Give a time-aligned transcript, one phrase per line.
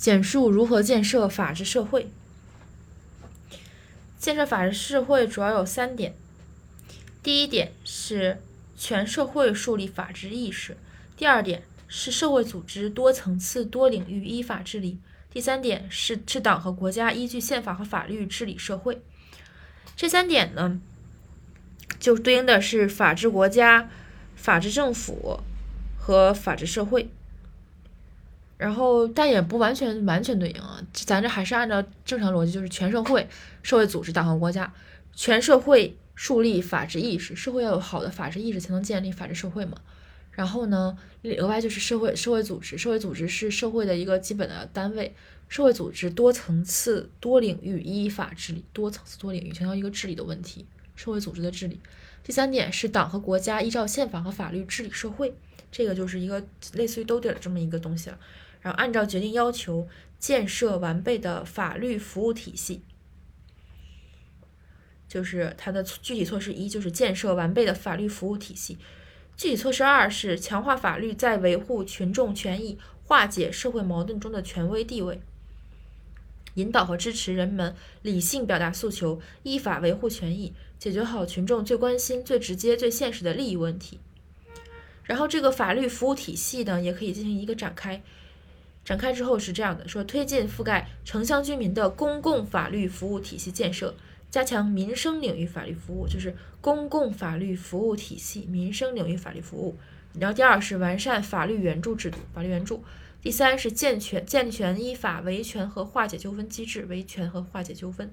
[0.00, 2.08] 简述如何建设法治社会。
[4.18, 6.14] 建设法治社会主要有三点：
[7.22, 8.40] 第一点是
[8.78, 10.72] 全社会树立法治意识；
[11.18, 14.96] 第二点是社会组织多层次、多领域依法治理；
[15.30, 19.02] 第三点是是党和国家依据宪法和法律治理社会。
[19.94, 20.80] 这三点呢，
[21.98, 23.90] 就对应的是法治国家、
[24.34, 25.40] 法治政府
[25.98, 27.10] 和法治社会。
[28.60, 33.26] 然后，但也不完全完全对应啊，咱这还是按照正常逻辑，就是全社会、
[33.62, 34.70] 社会组织、党和国家，
[35.14, 39.78] 全社会树立法治意识，社会要有好的法治意识，才能建立法治社会嘛。
[40.30, 40.94] 然后呢，
[41.38, 45.14] 额外就是社会社会组织，社会组织是社会的一个基本的单位，
[45.48, 51.80] 社会组织多层次、多领域依法治理，多层次多领域强调一个治理的问题，社会组织的治理。
[52.22, 55.34] 第三点是党和国家依照宪法和法律治理社会，
[55.72, 58.18] 这个就是一个类似于兜底儿这么一个东西了。
[58.60, 59.88] 然后按照决定要求
[60.18, 62.82] 建设完备的法律服务体系，
[65.08, 68.78] 就是它的具体措施一就是建设完备的法律服务体系，
[69.36, 75.20] 具体措施二是强化法律在维护群众权益、化解社会矛盾中的权威地位，
[76.54, 83.98] 引导和支持人们理性表达诉求，依法维护权益，解决好群众最关心、最直接、最现实的利益问题。
[85.04, 88.02] 然后这个法律服务体系呢，也可以进行一个展开。
[88.90, 93.94] 展开之后是这样的：说推进覆盖城乡居民的公共法律服务体系建设，
[94.32, 99.78] 加强民生领域法律服务，就是公共法律服务体系、民生领域法律服务。
[100.18, 102.82] 然后第二是完善法律援助制度，法律援助。
[103.22, 108.12] 第三是健全健全依法维权和化解纠纷机制，维权和化解纠纷。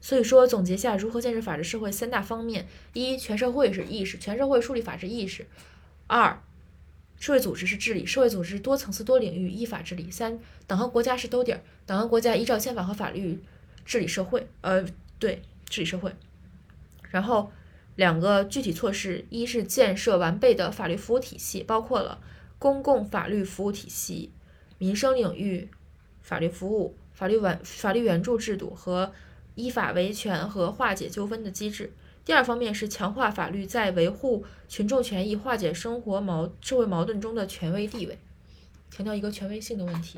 [0.00, 5.44] 所以说，总结下如何建设法治社会三大方面：一、全社会是意识，全社会树立法治意识；
[6.08, 6.42] 二、
[7.18, 10.10] 社会组织是治理，社会组织多层次多领域依法治理。
[10.10, 13.42] 三，党和国家是兜底儿，党和国家依照宪法和法律
[13.84, 14.46] 治理社会。
[14.60, 14.84] 呃，
[15.18, 16.12] 对，治理社会。
[17.10, 17.50] 然后
[17.96, 22.20] 两个具体措施，一是建设完备的法律服务体系，包括了
[22.58, 24.32] 公共法律服务体系、
[24.78, 25.70] 民生领域
[26.20, 29.12] 法律服务、法律援法律援助制度和
[29.54, 31.92] 依法维权和化解纠纷的机制。
[32.24, 38.18] 第二方面是强化法律在维护群众权益、化解生活矛社会矛盾中的权威地位，
[38.90, 40.12] 强调一个权威性的问题。